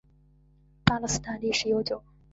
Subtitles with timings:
[0.83, 2.01] 巴勒斯坦历史悠久。